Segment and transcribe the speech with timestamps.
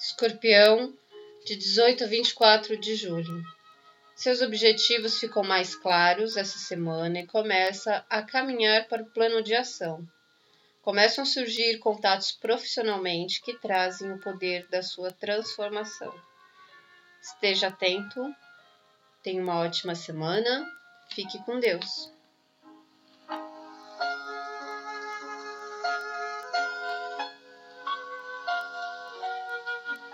[0.00, 0.96] Escorpião,
[1.44, 3.44] de 18 a 24 de julho.
[4.14, 9.54] Seus objetivos ficam mais claros essa semana e começa a caminhar para o plano de
[9.54, 10.08] ação.
[10.80, 16.14] Começam a surgir contatos profissionalmente que trazem o poder da sua transformação.
[17.20, 18.34] Esteja atento,
[19.22, 20.66] tenha uma ótima semana,
[21.10, 22.10] fique com Deus.